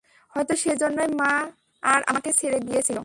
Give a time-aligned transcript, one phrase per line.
[0.33, 1.31] হয়ত সেজন্যই মা
[1.83, 2.99] আর আমাকে ছেড়ে গিয়েছিলে।